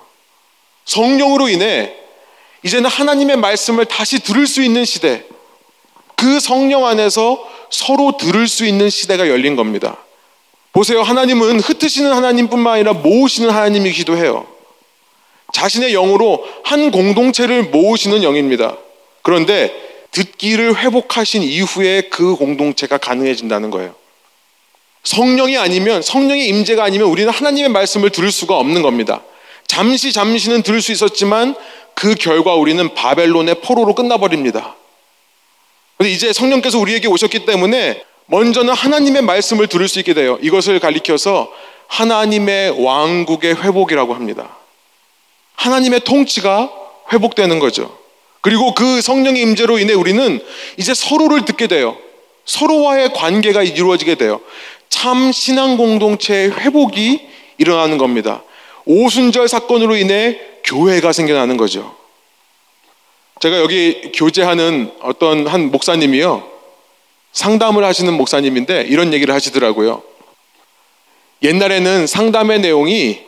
[0.85, 1.97] 성령으로 인해
[2.63, 5.25] 이제는 하나님의 말씀을 다시 들을 수 있는 시대,
[6.21, 9.97] 그 성령 안에서 서로 들을 수 있는 시대가 열린 겁니다.
[10.71, 11.01] 보세요.
[11.01, 14.47] 하나님은 흩으시는 하나님뿐만 아니라 모으시는 하나님이기도 해요.
[15.55, 18.77] 자신의 영으로 한 공동체를 모으시는 영입니다.
[19.23, 19.73] 그런데
[20.11, 23.95] 듣기를 회복하신 이후에 그 공동체가 가능해진다는 거예요.
[25.05, 29.23] 성령이 아니면 성령의 임재가 아니면 우리는 하나님의 말씀을 들을 수가 없는 겁니다.
[29.67, 31.55] 잠시 잠시는 들을 수 있었지만
[31.95, 34.77] 그 결과 우리는 바벨론의 포로로 끝나버립니다.
[36.01, 40.39] 근데 이제 성령께서 우리에게 오셨기 때문에 먼저는 하나님의 말씀을 들을 수 있게 돼요.
[40.41, 41.53] 이것을 가리켜서
[41.89, 44.57] 하나님의 왕국의 회복이라고 합니다.
[45.57, 46.71] 하나님의 통치가
[47.13, 47.95] 회복되는 거죠.
[48.41, 50.43] 그리고 그 성령의 임재로 인해 우리는
[50.79, 51.99] 이제 서로를 듣게 돼요.
[52.47, 54.41] 서로와의 관계가 이루어지게 돼요.
[54.89, 58.43] 참 신앙 공동체의 회복이 일어나는 겁니다.
[58.87, 62.00] 오순절 사건으로 인해 교회가 생겨나는 거죠.
[63.41, 66.47] 제가 여기 교제하는 어떤 한 목사님이요.
[67.33, 70.03] 상담을 하시는 목사님인데 이런 얘기를 하시더라고요.
[71.43, 73.23] 옛날에는 상담의 내용이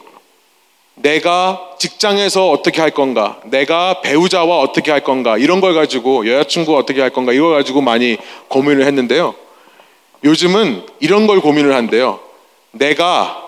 [0.97, 7.01] 내가 직장에서 어떻게 할 건가, 내가 배우자와 어떻게 할 건가, 이런 걸 가지고 여자친구가 어떻게
[7.01, 9.35] 할 건가, 이걸 가지고 많이 고민을 했는데요.
[10.25, 12.21] 요즘은 이런 걸 고민을 한대요.
[12.73, 13.43] 내가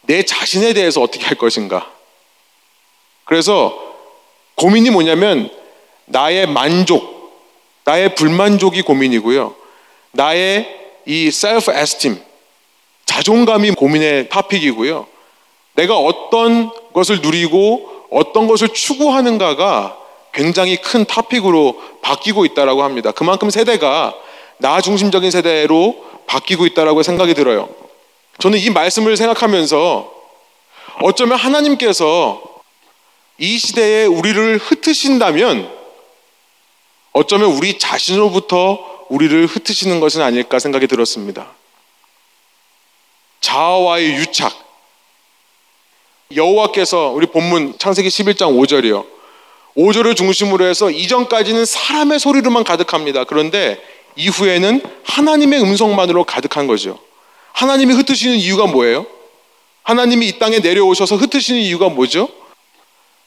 [0.00, 1.90] 내 자신에 대해서 어떻게 할 것인가.
[3.26, 3.78] 그래서
[4.54, 5.57] 고민이 뭐냐면
[6.08, 7.18] 나의 만족,
[7.84, 9.54] 나의 불만족이 고민이고요.
[10.12, 10.66] 나의
[11.06, 12.20] 이 self esteem,
[13.06, 15.06] 자존감이 고민의 타픽이고요.
[15.74, 19.96] 내가 어떤 것을 누리고 어떤 것을 추구하는가가
[20.32, 23.12] 굉장히 큰 타픽으로 바뀌고 있다라고 합니다.
[23.12, 24.14] 그만큼 세대가
[24.58, 27.68] 나 중심적인 세대로 바뀌고 있다라고 생각이 들어요.
[28.38, 30.12] 저는 이 말씀을 생각하면서
[31.02, 32.42] 어쩌면 하나님께서
[33.38, 35.77] 이 시대에 우리를 흩으신다면
[37.12, 41.48] 어쩌면 우리 자신으로부터 우리를 흩으시는 것은 아닐까 생각이 들었습니다.
[43.40, 44.52] 자아와의 유착,
[46.34, 49.06] 여호와께서 우리 본문 창세기 11장 5절이요.
[49.76, 53.24] 5절을 중심으로 해서 이전까지는 사람의 소리로만 가득합니다.
[53.24, 53.80] 그런데
[54.16, 56.98] 이후에는 하나님의 음성만으로 가득한 거죠.
[57.52, 59.06] 하나님이 흩으시는 이유가 뭐예요?
[59.84, 62.28] 하나님이 이 땅에 내려오셔서 흩으시는 이유가 뭐죠?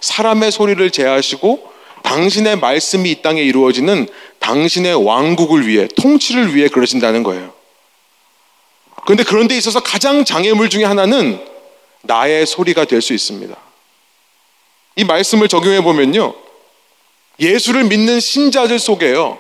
[0.02, 1.71] 사람의 소리를 제하시고
[2.12, 4.06] 당신의 말씀이 이 땅에 이루어지는
[4.40, 7.54] 당신의 왕국을 위해 통치를 위해 그러신다는 거예요.
[9.06, 11.42] 그런데 그런 데 있어서 가장 장애물 중에 하나는
[12.02, 13.56] 나의 소리가 될 수 있습니다.
[14.98, 16.36] 이 말씀을 적용해 보면요.
[17.40, 19.40] 예수를 믿는 신자들 속에요.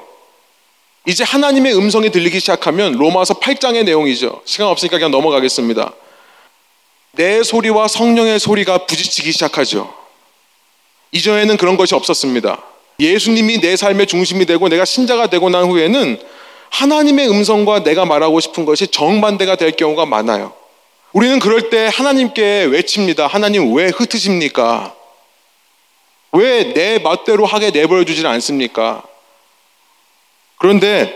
[1.05, 4.43] 이제 하나님의 음성이 들리기 시작하면 로마서 8장의 내용이죠.
[4.45, 5.93] 시간 없으니까 그냥 넘어가겠습니다.
[7.13, 10.00] 내 소리와 성령의 소리가 부딪히기 시작하죠.
[11.12, 12.62] 이전에는 그런 것이 없었습니다.
[13.00, 16.19] 예수님이 내 삶의 중심이 되고 내가 신자가 되고 난 후에는
[16.69, 20.54] 하나님의 음성과 내가 말하고 싶은 것이 정반대가 될 경우가 많아요.
[21.12, 23.28] 우리는 그럴 때 하나님께 외칩니다.
[23.28, 24.95] 하나님 왜 흩으십니까?
[26.32, 29.04] 왜 내 멋대로 하게 내버려 주질 않습니까?
[30.58, 31.13] 그런데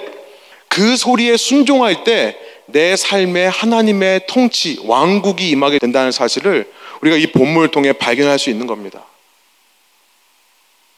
[0.68, 7.70] 그 소리에 순종할 때 내 삶에 하나님의 통치, 왕국이 임하게 된다는 사실을 우리가 이 본문을
[7.70, 9.06] 통해 발견할 수 있는 겁니다.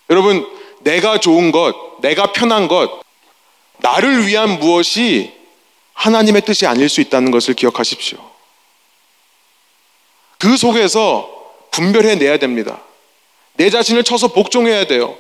[0.10, 0.48] 여러분,
[0.82, 3.02] 내가 좋은 것, 내가 편한 것,
[3.78, 5.34] 나를 위한 무엇이
[5.94, 8.18] 하나님의 뜻이 아닐 수 있다는 것을 기억하십시오.
[10.38, 11.30] 그 속에서
[11.72, 12.82] 분별해 내야 됩니다.
[13.56, 15.18] 내 자신을 쳐서 복종해야 돼요.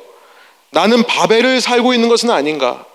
[0.70, 2.86] 나는 바벨을 살고 있는 것은 아닌가?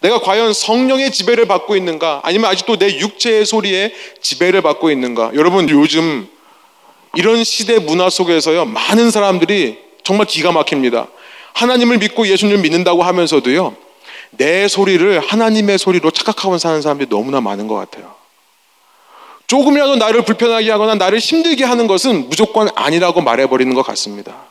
[0.00, 2.20] 내가 과연 성령의 지배를 받고 있는가?
[2.22, 3.92] 아니면 아직도 내 육체의 소리에
[4.22, 5.32] 지배를 받고 있는가?
[5.34, 6.28] 여러분, 요즘
[7.14, 11.08] 이런 시대 문화 속에서요, 많은 사람들이 정말 기가 막힙니다.
[11.52, 13.74] 하나님을 믿고 예수님을 믿는다고 하면서도요,
[14.30, 18.14] 내 소리를 하나님의 소리로 착각하고 사는 사람들이 너무나 많은 것 같아요.
[19.48, 24.44] 조금이라도 나를 불편하게 하거나 나를 힘들게 하는 것은 무조건 아니라고 말해버리는 것 같습니다.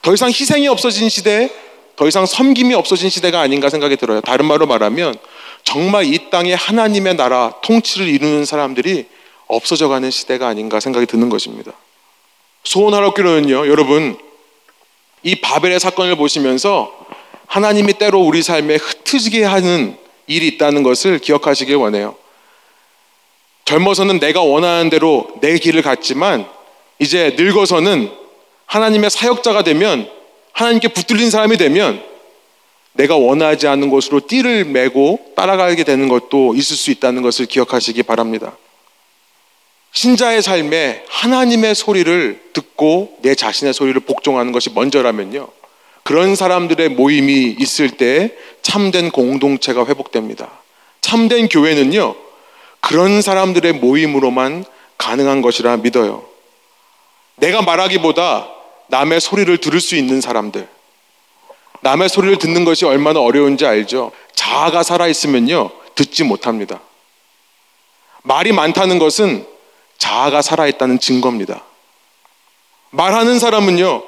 [0.00, 1.50] 더 이상 희생이 없어진 시대,
[1.96, 4.22] 더 이상 섬김이 없어진 시대가 아닌가 생각이 들어요.
[4.22, 5.14] 다른 말로 말하면
[5.62, 9.08] 정말 이 땅에 하나님의 나라 통치를 이루는 사람들이
[9.46, 11.72] 없어져 가는 시대가 아닌가 생각이 드는 것입니다.
[12.64, 14.29] 소원하옵기로는요, 여러분,
[15.22, 16.96] 이 바벨의 사건을 보시면서
[17.46, 22.14] 하나님이 때로 우리 삶에 흩어지게 하는 일이 있다는 것을 기억하시길 원해요.
[23.64, 26.46] 젊어서는 내가 원하는 대로 내 길을 갔지만
[26.98, 28.10] 이제 늙어서는
[28.66, 30.08] 하나님의 사역자가 되면
[30.52, 32.02] 하나님께 붙들린 사람이 되면
[32.92, 38.56] 내가 원하지 않는 곳으로 띠를 메고 따라가게 되는 것도 있을 수 있다는 것을 기억하시기 바랍니다.
[40.00, 45.46] 신자의 삶에 하나님의 소리를 듣고 내 자신의 소리를 복종하는 것이 먼저라면요.
[46.04, 50.48] 그런 사람들의 모임이 있을 때 참된 공동체가 회복됩니다.
[51.02, 52.14] 참된 교회는요,
[52.80, 54.64] 그런 사람들의 모임으로만
[54.96, 56.24] 가능한 것이라 믿어요.
[57.36, 58.48] 내가 말하기보다
[58.86, 60.66] 남의 소리를 들을 수 있는 사람들.
[61.82, 64.12] 남의 소리를 듣는 것이 얼마나 어려운지 알죠?
[64.34, 66.80] 자아가 살아있으면요, 듣지 못합니다.
[68.22, 69.49] 말이 많다는 것은
[70.00, 71.62] 자아가 살아있다는 증거입니다.
[72.90, 74.02] 말하는 사람은요,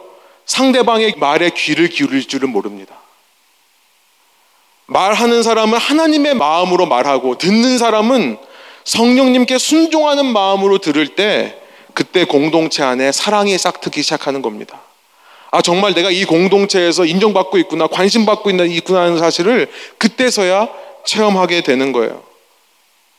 [0.46, 2.96] 상대방의 말에 귀를 기울일 줄은 모릅니다.
[4.86, 8.38] 말하는 사람은 하나님의 마음으로 말하고, 듣는 사람은
[8.84, 11.58] 성령님께 순종하는 마음으로 들을 때
[11.94, 14.80] 그때 공동체 안에 사랑이 싹트기 시작하는 겁니다.
[15.50, 20.68] 아, 정말 내가 이 공동체에서 인정받고 있구나, 관심받고 있구나 하는 사실을 그때서야
[21.04, 22.31] 체험하게 되는 거예요.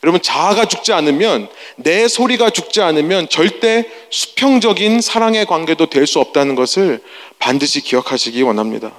[0.04, 6.54] 여러분, 자아가 죽지 않으면, 내 소리가 죽지 않으면 절대 수평적인 사랑의 관계도 될 수 없다는
[6.54, 7.02] 것을
[7.38, 8.92] 반드시 기억하시기 원합니다.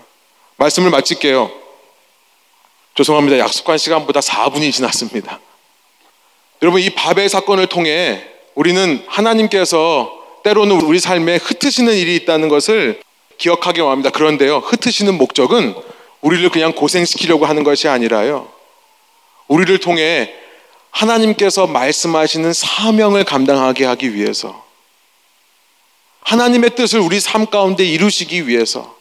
[0.58, 1.52] 말씀을 마칠게요.
[2.96, 3.38] 죄송합니다.
[3.38, 5.40] 약속한 시간보다 4분이 지났습니다.
[6.64, 8.24] 여러분, 이 바벨 사건을 통해
[8.56, 10.12] 우리는 하나님께서
[10.44, 13.00] 때로는 우리 삶에 흩으시는 일이 있다는 것을
[13.38, 14.10] 기억하기 원합니다.
[14.10, 15.76] 그런데요, 흩으시는 목적은
[16.22, 18.48] 우리를 그냥 고생시키려고 하는 것이 아니라요.
[19.48, 20.34] 우리를 통해
[20.96, 24.64] 하나님께서 말씀하시는 사명을 감당하게 하기 위해서
[26.22, 28.96] 하나님의 뜻을 우리 삶 가운데 이루시기 위해서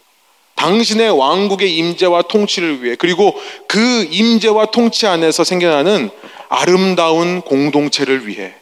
[0.57, 6.11] 당신의 왕국의 임재와 통치를 위해 그리고 그 임재와 통치 안에서 생겨나는
[6.49, 8.55] 아름다운 공동체를 위해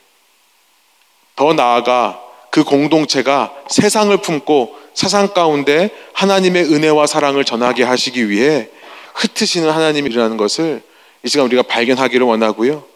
[1.34, 2.20] 더 나아가
[2.50, 8.68] 그 공동체가 세상을 품고 세상 가운데 하나님의 은혜와 사랑을 전하게 하시기 위해
[9.14, 10.82] 흩으시는 하나님이라는 것을
[11.24, 12.91] 이 시간 우리가 발견하기를 원하고요.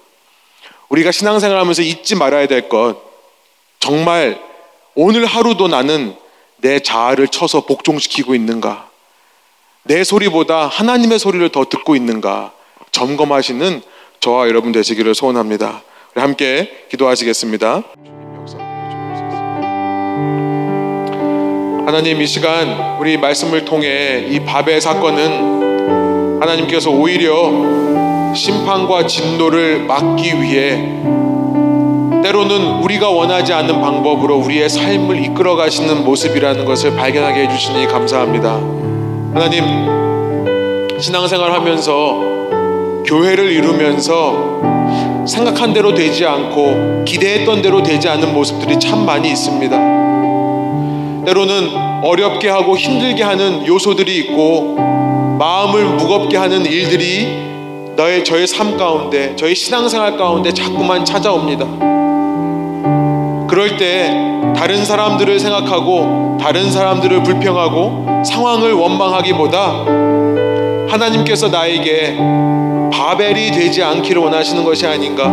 [0.89, 2.97] 우리가 신앙생활 하면서 잊지 말아야 될 것,
[3.81, 4.41] 정말
[4.95, 6.15] 오늘 하루도 나는
[6.59, 8.89] 내 자아를 쳐서 복종시키고 있는가?
[9.83, 12.53] 내 소리보다 하나님의 소리를 더 듣고 있는가?
[12.93, 13.83] 점검하시는
[14.21, 15.83] 저와 여러분 되시기를 소원합니다.
[16.15, 17.83] 우리 함께 기도하시겠습니다.
[21.87, 27.96] 하나님 이 시간 우리 말씀을 통해 이 바벨 사건은 하나님께서 오히려
[28.37, 30.77] 심판과 진노를 막기 위해
[32.23, 38.55] 때로는 우리가 원하지 않는 방법으로 우리의 삶을 이끌어 가시는 모습이라는 것을 발견하게 해주시니 감사합니다.
[39.33, 39.65] 하나님,
[40.99, 42.21] 신앙생활 하면서
[43.07, 49.77] 교회를 이루면서 생각한 대로 되지 않고 기대했던 대로 되지 않는 모습들이 참 많이 있습니다.
[51.27, 51.71] 때로는
[52.03, 54.77] 어렵게 하고 힘들게 하는 요소들이 있고
[55.39, 57.46] 마음을 무겁게 하는 일들이
[57.97, 61.65] 너의 저의 삶 가운데 저의 신앙생활 가운데 자꾸만 찾아옵니다.
[63.49, 64.11] 그럴 때
[64.55, 69.85] 다른 사람들을 생각하고 다른 사람들을 불평하고 상황을 원망하기보다
[70.91, 72.19] 하나님께서 나에게
[72.93, 75.29] 바벨이 되지 않기를 원하시는 것이 아닌가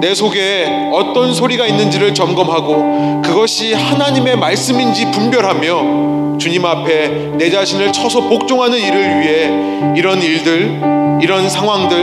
[0.00, 6.13] 내 속에 어떤 소리가 있는지를 점검하고 그것이 하나님의 말씀인지 분별하며
[6.44, 9.50] 주님 앞에 내 자신을 쳐서 복종하는 일을 위해
[9.96, 10.78] 이런 일들,
[11.22, 11.96] 이런 상황들,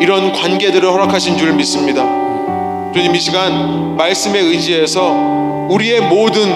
[0.00, 2.04] 이런 관계들을 허락하신 줄 믿습니다.
[2.94, 5.10] 주님 이 시간 말씀에 의지해서
[5.70, 6.54] 우리의 모든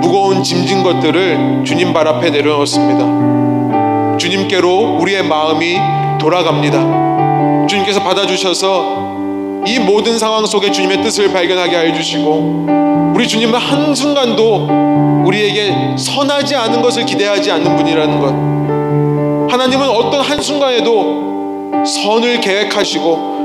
[0.00, 4.16] 무거운 짐진 것들을 주님 발 앞에 내려놓습니다.
[4.16, 5.76] 주님께로 우리의 마음이
[6.18, 7.66] 돌아갑니다.
[7.66, 9.23] 주님께서 받아주셔서
[9.66, 12.66] 이 모든 상황 속에 주님의 뜻을 발견하게 하여 주시고
[13.14, 19.52] 우리 주님은 한순간도 우리에게 선하지 않은 것을 기대하지 않는 분이라는 것.
[19.52, 23.42] 하나님은 어떤 한순간에도 선을 계획하시고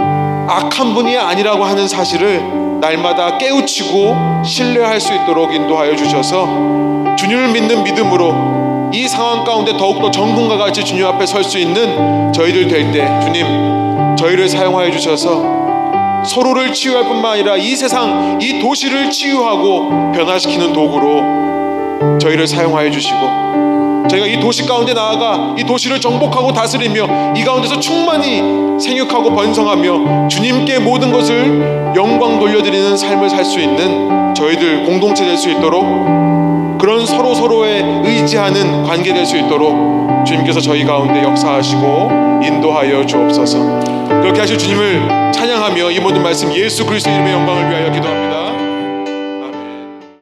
[0.47, 2.41] 악한 분이 아니라고 하는 사실을
[2.82, 6.47] 날마다 깨우치고 신뢰할 수 있도록 인도하여 주셔서
[7.17, 12.67] 주님을 믿는 믿음으로 이 상황 가운데 더욱더 정금과 같이 주님 앞에 설 수 있는 저희들
[12.67, 15.59] 될 때 주님 저희를 사용하여 주셔서
[16.26, 23.20] 서로를 치유할 뿐만 아니라 이 세상, 이 도시를 치유하고 변화시키는 도구로 저희를 사용하여 주시고
[24.09, 28.41] 저희가 이 도시 가운데 나아가 이 도시를 정복하고 다스리며 이 가운데서 충만히
[28.80, 35.49] 생육하고 번성하며 주님께 모든 것을 영광 돌려드리는 삶을 살 수 있는 저희들 공동체 될 수
[35.49, 35.84] 있도록
[36.80, 42.11] 그런 서로 서로에 의지하는 관계 될 수 있도록 주님께서 저희 가운데 역사하시고
[42.43, 43.57] 인도하여 주옵소서.
[44.21, 48.28] 그렇게 하실 주님을 찬양하며 이 모든 말씀 예수 그리스도 이름의 영광을 위하여 기도합니다.